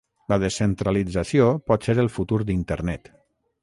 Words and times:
La 0.31 0.37
descentralització 0.43 1.51
pot 1.71 1.87
ser 1.89 1.99
el 2.07 2.13
futur 2.19 2.43
d'internet. 2.49 3.17